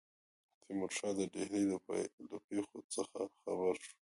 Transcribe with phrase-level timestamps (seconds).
[0.63, 1.63] تیمورشاه د ډهلي
[2.31, 3.97] له پیښو څخه خبر شو.